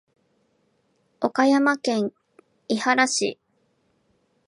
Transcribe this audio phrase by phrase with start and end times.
[1.21, 2.11] 岡山県
[2.67, 3.37] 井原市